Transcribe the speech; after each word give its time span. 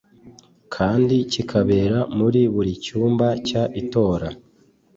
kandi 0.75 1.15
kikabera 1.31 1.99
muri 2.17 2.41
buri 2.53 2.73
cyumba 2.85 3.27
cy 3.47 3.53
itora 3.81 4.27